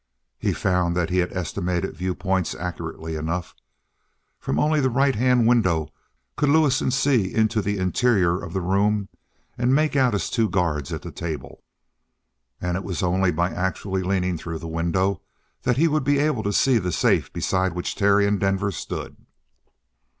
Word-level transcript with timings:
He 0.39 0.51
found 0.51 0.97
that 0.97 1.11
he 1.11 1.19
had 1.19 1.31
estimated 1.31 1.95
viewpoints 1.95 2.55
accurately 2.55 3.13
enough. 3.15 3.53
From 4.39 4.57
only 4.57 4.79
the 4.81 4.89
right 4.89 5.13
hand 5.13 5.45
window 5.45 5.91
could 6.35 6.49
Lewison 6.49 6.89
see 6.89 7.31
into 7.31 7.61
the 7.61 7.77
interior 7.77 8.41
of 8.41 8.51
the 8.51 8.61
room 8.61 9.09
and 9.59 9.75
make 9.75 9.95
out 9.95 10.13
his 10.13 10.31
two 10.31 10.49
guards 10.49 10.91
at 10.91 11.03
the 11.03 11.11
table. 11.11 11.61
And 12.59 12.75
it 12.77 12.83
was 12.83 13.03
only 13.03 13.31
by 13.31 13.51
actually 13.51 14.01
leaning 14.01 14.39
through 14.39 14.57
the 14.57 14.67
window 14.67 15.21
that 15.61 15.77
he 15.77 15.87
would 15.87 16.03
be 16.03 16.17
able 16.17 16.41
to 16.41 16.51
see 16.51 16.79
the 16.79 16.91
safe 16.91 17.31
beside 17.31 17.73
which 17.73 17.93
Terry 17.93 18.25
and 18.25 18.39
Denver 18.39 18.71
stood. 18.71 19.15